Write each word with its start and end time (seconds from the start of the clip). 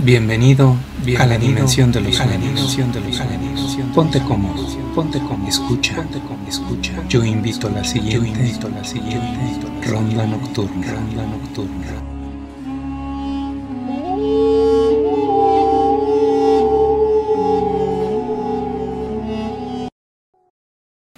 Bienvenido, 0.00 0.76
a 1.18 1.26
la 1.26 1.36
dimensión 1.38 1.90
de 1.90 2.00
los 2.00 2.14
sueños. 2.14 2.78
Ponte 3.92 4.20
cómodo, 4.22 4.64
ponte 4.94 5.18
cómodo, 5.18 5.48
escucha, 5.48 5.96
ponte 5.96 6.20
cómodo, 6.20 6.48
escucha. 6.48 7.02
Yo 7.08 7.24
invito 7.24 7.66
a 7.66 7.70
la 7.70 7.82
siguiente, 7.82 8.14
yo 8.14 8.24
invito 8.24 8.68
a 8.68 8.70
la 8.70 8.84
siguiente. 8.84 9.60
Ronda 9.88 10.24
nocturna, 10.24 10.92
ronda 10.92 11.26
nocturna. 11.26 11.86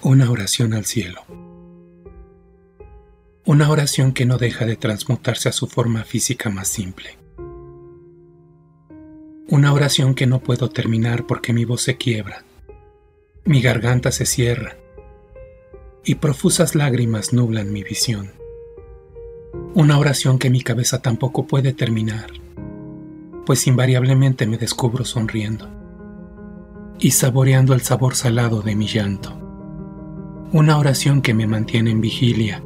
Una 0.01 0.31
oración 0.31 0.73
al 0.73 0.85
cielo. 0.85 1.21
Una 3.45 3.69
oración 3.69 4.11
que 4.11 4.25
no 4.25 4.39
deja 4.39 4.65
de 4.65 4.75
transmutarse 4.75 5.49
a 5.49 5.51
su 5.51 5.67
forma 5.67 6.03
física 6.03 6.49
más 6.49 6.67
simple 6.67 7.20
una 9.51 9.73
oración 9.73 10.15
que 10.15 10.27
no 10.27 10.39
puedo 10.39 10.69
terminar 10.69 11.27
porque 11.27 11.51
mi 11.51 11.65
voz 11.65 11.81
se 11.81 11.97
quiebra, 11.97 12.45
mi 13.43 13.61
garganta 13.61 14.09
se 14.13 14.25
cierra 14.25 14.77
y 16.05 16.15
profusas 16.15 16.73
lágrimas 16.73 17.33
nublan 17.33 17.73
mi 17.73 17.83
visión. 17.83 18.31
Una 19.73 19.99
oración 19.99 20.39
que 20.39 20.49
mi 20.49 20.61
cabeza 20.61 21.01
tampoco 21.01 21.47
puede 21.47 21.73
terminar, 21.73 22.27
pues 23.45 23.67
invariablemente 23.67 24.47
me 24.47 24.57
descubro 24.57 25.03
sonriendo 25.03 25.67
y 26.97 27.11
saboreando 27.11 27.73
el 27.73 27.81
sabor 27.81 28.15
salado 28.15 28.61
de 28.61 28.75
mi 28.77 28.87
llanto. 28.87 29.37
Una 30.53 30.77
oración 30.77 31.21
que 31.21 31.33
me 31.33 31.45
mantiene 31.45 31.91
en 31.91 31.99
vigilia. 31.99 32.63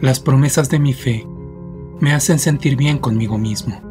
Las 0.00 0.18
promesas 0.18 0.70
de 0.70 0.78
mi 0.78 0.94
fe 0.94 1.26
me 2.00 2.14
hacen 2.14 2.38
sentir 2.38 2.74
bien 2.74 2.96
conmigo 2.96 3.36
mismo 3.36 3.89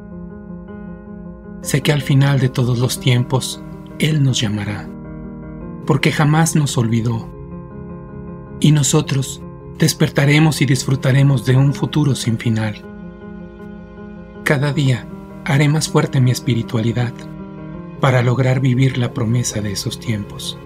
Sé 1.61 1.81
que 1.81 1.91
al 1.91 2.01
final 2.01 2.39
de 2.39 2.49
todos 2.49 2.79
los 2.79 2.99
tiempos 2.99 3.61
Él 3.99 4.23
nos 4.23 4.39
llamará, 4.39 4.89
porque 5.85 6.11
jamás 6.11 6.55
nos 6.55 6.77
olvidó. 6.77 7.29
Y 8.59 8.71
nosotros 8.71 9.41
despertaremos 9.77 10.61
y 10.61 10.65
disfrutaremos 10.65 11.45
de 11.45 11.57
un 11.57 11.73
futuro 11.73 12.15
sin 12.15 12.37
final. 12.37 12.83
Cada 14.43 14.73
día 14.73 15.05
haré 15.45 15.67
más 15.67 15.89
fuerte 15.89 16.21
mi 16.21 16.31
espiritualidad 16.31 17.13
para 17.99 18.21
lograr 18.21 18.61
vivir 18.61 18.97
la 18.97 19.13
promesa 19.13 19.61
de 19.61 19.71
esos 19.71 19.99
tiempos. 19.99 20.57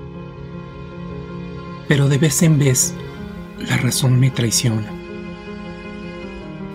Pero 1.87 2.07
de 2.07 2.17
vez 2.17 2.41
en 2.43 2.59
vez 2.59 2.93
la 3.69 3.77
razón 3.77 4.19
me 4.19 4.29
traiciona 4.29 4.91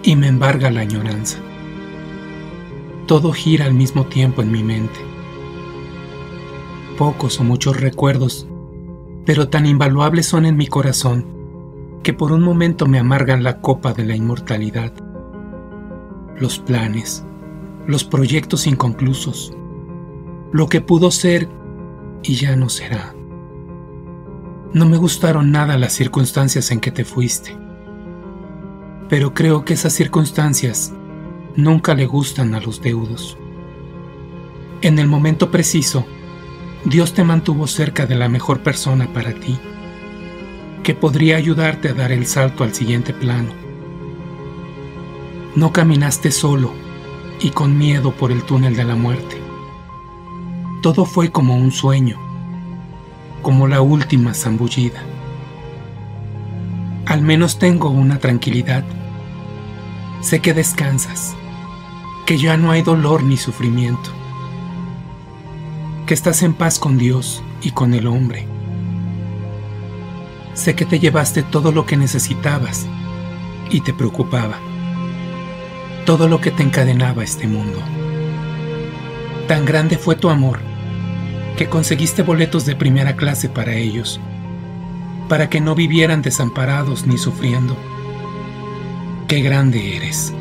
y 0.03 0.17
me 0.17 0.28
embarga 0.28 0.71
la 0.71 0.81
añoranza. 0.81 1.39
Todo 3.09 3.33
gira 3.33 3.64
al 3.64 3.73
mismo 3.73 4.05
tiempo 4.05 4.42
en 4.42 4.53
mi 4.53 4.62
mente. 4.62 5.01
Pocos 6.98 7.41
o 7.41 7.45
muchos 7.45 7.81
recuerdos, 7.81 8.47
pero 9.25 9.48
tan 9.48 9.65
invaluables 9.65 10.27
son 10.27 10.45
en 10.45 10.59
mi 10.59 10.67
corazón 10.67 11.25
que 12.03 12.12
por 12.12 12.33
un 12.33 12.42
momento 12.42 12.84
me 12.84 12.98
amargan 12.98 13.42
la 13.42 13.62
copa 13.62 13.95
de 13.95 14.05
la 14.05 14.15
inmortalidad. 14.15 14.92
Los 16.37 16.59
planes, 16.59 17.25
los 17.87 18.05
proyectos 18.05 18.67
inconclusos, 18.67 19.56
lo 20.53 20.69
que 20.69 20.83
pudo 20.83 21.11
ser 21.11 21.48
y 22.22 22.34
ya 22.34 22.56
no 22.56 22.69
será. 22.69 23.15
No 24.75 24.84
me 24.84 24.98
gustaron 24.98 25.50
nada 25.50 25.78
las 25.78 25.95
circunstancias 25.95 26.70
en 26.72 26.81
que 26.81 26.91
te 26.91 27.06
fuiste, 27.06 27.56
pero 29.09 29.33
creo 29.33 29.65
que 29.65 29.72
esas 29.72 29.95
circunstancias 29.95 30.93
nunca 31.57 31.95
le 31.95 32.07
gustan 32.07 32.55
a 32.55 32.61
los 32.61 32.81
deudos. 32.81 33.37
En 34.81 34.99
el 34.99 35.09
momento 35.09 35.51
preciso, 35.51 36.07
Dios 36.85 37.13
te 37.13 37.25
mantuvo 37.25 37.67
cerca 37.67 38.07
de 38.07 38.15
la 38.15 38.29
mejor 38.29 38.61
persona 38.61 39.13
para 39.13 39.35
ti, 39.35 39.59
que 40.84 40.95
podría 40.95 41.37
ayudarte 41.37 41.89
a 41.89 41.95
dar 41.95 42.12
el 42.12 42.27
salto 42.27 42.62
al 42.62 42.75
siguiente 42.75 43.12
plano. 43.12 43.50
No 45.56 45.72
caminaste 45.72 46.31
solo 46.31 46.72
y 47.41 47.51
con 47.51 47.77
miedo 47.77 48.12
por 48.12 48.31
el 48.31 48.45
túnel 48.45 48.77
de 48.77 48.84
la 48.84 48.95
muerte. 48.95 49.41
Todo 50.81 51.05
fue 51.05 51.33
como 51.33 51.56
un 51.56 51.72
sueño, 51.72 52.17
como 53.43 53.67
la 53.67 53.81
última 53.81 54.33
zambullida. 54.34 55.03
Al 57.06 57.22
menos 57.22 57.59
tengo 57.59 57.89
una 57.89 58.19
tranquilidad. 58.19 58.84
Sé 60.21 60.41
que 60.41 60.55
descansas 60.55 61.34
que 62.28 62.37
ya 62.37 62.59
no 62.59 62.71
hay 62.71 62.83
dolor 62.83 63.22
ni 63.22 63.39
sufrimiento, 63.39 64.11
que 66.05 66.12
estás 66.12 66.43
en 66.43 66.53
paz 66.53 66.78
con 66.78 66.99
Dios 66.99 67.43
y 67.62 67.71
con 67.71 67.94
el 67.94 68.06
hombre. 68.06 68.47
Sé 70.53 70.75
que 70.75 70.84
te 70.84 70.99
llevaste 70.99 71.43
todo 71.43 71.72
lo 71.72 71.87
que 71.87 71.97
necesitabas 71.97 72.87
y 73.71 73.81
te 73.81 73.94
preocupaba, 73.94 74.59
todo 76.05 76.28
lo 76.28 76.39
que 76.39 76.50
te 76.50 76.62
encadenaba 76.62 77.25
este 77.25 77.47
mundo. 77.47 77.78
Tan 79.47 79.65
grande 79.65 79.97
fue 79.97 80.15
tu 80.15 80.28
amor 80.28 80.60
que 81.56 81.71
conseguiste 81.71 82.22
boletos 82.22 82.66
de 82.66 82.77
primera 82.77 83.16
clase 83.16 83.49
para 83.49 83.72
ellos, 83.72 84.21
para 85.31 85.49
que 85.49 85.62
no 85.62 85.75
vivieran 85.75 86.21
desamparados 86.21 87.06
ni 87.06 87.16
sufriendo. 87.16 87.75
Qué 89.28 89.41
grande 89.41 89.97
eres. 89.97 90.34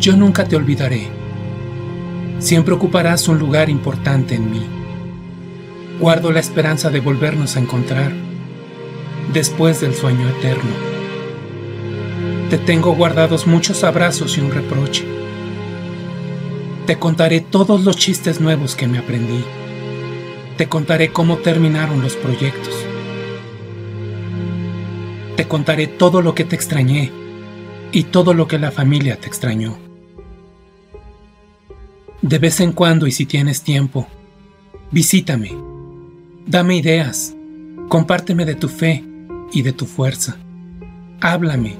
Yo 0.00 0.16
nunca 0.16 0.44
te 0.44 0.54
olvidaré. 0.54 1.08
Siempre 2.38 2.72
ocuparás 2.74 3.26
un 3.26 3.38
lugar 3.38 3.68
importante 3.68 4.36
en 4.36 4.50
mí. 4.50 4.64
Guardo 5.98 6.30
la 6.30 6.38
esperanza 6.38 6.90
de 6.90 7.00
volvernos 7.00 7.56
a 7.56 7.60
encontrar 7.60 8.12
después 9.32 9.80
del 9.80 9.94
sueño 9.94 10.28
eterno. 10.28 10.70
Te 12.48 12.58
tengo 12.58 12.94
guardados 12.94 13.48
muchos 13.48 13.82
abrazos 13.82 14.38
y 14.38 14.40
un 14.40 14.52
reproche. 14.52 15.04
Te 16.86 16.96
contaré 16.96 17.40
todos 17.40 17.84
los 17.84 17.96
chistes 17.96 18.40
nuevos 18.40 18.76
que 18.76 18.86
me 18.86 18.98
aprendí. 18.98 19.44
Te 20.56 20.68
contaré 20.68 21.12
cómo 21.12 21.38
terminaron 21.38 22.00
los 22.00 22.14
proyectos. 22.14 22.74
Te 25.36 25.46
contaré 25.48 25.88
todo 25.88 26.22
lo 26.22 26.34
que 26.34 26.44
te 26.44 26.54
extrañé 26.54 27.10
y 27.90 28.04
todo 28.04 28.32
lo 28.32 28.46
que 28.46 28.58
la 28.58 28.70
familia 28.70 29.16
te 29.16 29.26
extrañó. 29.26 29.87
De 32.22 32.38
vez 32.40 32.58
en 32.58 32.72
cuando 32.72 33.06
y 33.06 33.12
si 33.12 33.26
tienes 33.26 33.62
tiempo, 33.62 34.08
visítame, 34.90 35.56
dame 36.46 36.76
ideas, 36.76 37.36
compárteme 37.88 38.44
de 38.44 38.56
tu 38.56 38.68
fe 38.68 39.04
y 39.52 39.62
de 39.62 39.72
tu 39.72 39.86
fuerza. 39.86 40.36
Háblame, 41.20 41.76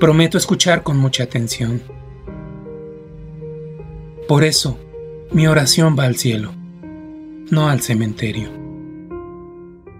prometo 0.00 0.38
escuchar 0.38 0.82
con 0.82 0.96
mucha 0.96 1.24
atención. 1.24 1.82
Por 4.26 4.42
eso, 4.42 4.80
mi 5.32 5.46
oración 5.46 5.96
va 5.98 6.04
al 6.04 6.16
cielo, 6.16 6.54
no 7.50 7.68
al 7.68 7.82
cementerio. 7.82 8.48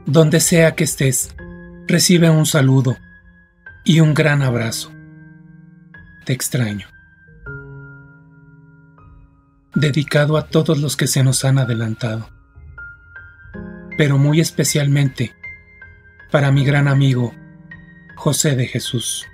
Donde 0.06 0.40
sea 0.40 0.74
que 0.74 0.84
estés, 0.84 1.34
recibe 1.86 2.30
un 2.30 2.46
saludo 2.46 2.96
y 3.84 4.00
un 4.00 4.14
gran 4.14 4.40
abrazo. 4.40 4.90
Te 6.24 6.32
extraño 6.32 6.93
dedicado 9.74 10.36
a 10.36 10.46
todos 10.46 10.80
los 10.80 10.96
que 10.96 11.06
se 11.06 11.22
nos 11.22 11.44
han 11.44 11.58
adelantado, 11.58 12.28
pero 13.98 14.18
muy 14.18 14.40
especialmente 14.40 15.34
para 16.30 16.50
mi 16.50 16.64
gran 16.64 16.88
amigo 16.88 17.34
José 18.16 18.56
de 18.56 18.66
Jesús. 18.66 19.26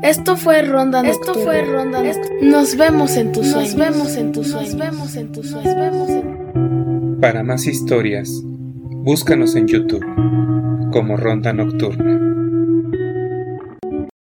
Esto 0.00 0.36
fue 0.36 0.62
Ronda 0.62 1.02
Esto 1.02 1.34
fue 1.34 1.62
Ronda 1.62 2.02
Nos 2.40 2.76
vemos 2.76 3.16
en 3.16 3.32
tus 3.32 3.48
sueños. 3.48 3.74
Nos 3.74 3.86
vemos 3.86 4.16
en 4.16 4.32
tus 4.32 4.48
sueños. 4.48 4.74
Nos 4.74 4.80
vemos 4.80 5.16
en 5.16 5.32
tus 5.32 5.50
sueños. 5.50 7.20
Para 7.20 7.42
más 7.42 7.66
historias, 7.66 8.42
Búscanos 9.10 9.56
en 9.56 9.66
YouTube 9.66 10.04
como 10.92 11.16
Ronda 11.16 11.54
Nocturna. 11.54 12.27